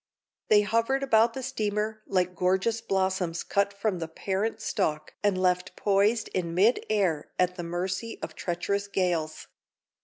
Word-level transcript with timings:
They 0.47 0.61
hovered 0.61 1.03
about 1.03 1.35
the 1.35 1.43
steamer 1.43 2.01
like 2.07 2.33
gorgeous 2.35 2.81
blossoms 2.81 3.43
cut 3.43 3.71
from 3.71 3.99
the 3.99 4.07
parent 4.07 4.59
stalk 4.59 5.13
and 5.23 5.39
left 5.39 5.75
poised 5.75 6.27
in 6.29 6.55
mid 6.55 6.83
air 6.89 7.29
at 7.37 7.53
the 7.55 7.61
mercy 7.61 8.17
of 8.23 8.33
treacherous 8.33 8.87
gales. 8.87 9.45